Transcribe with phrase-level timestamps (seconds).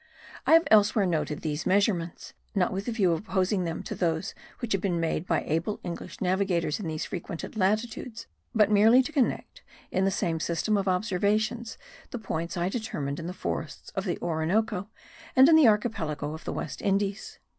[0.47, 4.33] I have elsewhere noted these measurements, not with the view of opposing them to those
[4.57, 8.25] which have been made by able English navigators in these frequented latitudes,
[8.55, 9.61] but merely to connect,
[9.91, 11.77] in the same system of observations,
[12.09, 14.89] the points I determined in the forests of the Orinoco
[15.35, 17.37] and in the archipelago of the West Indies.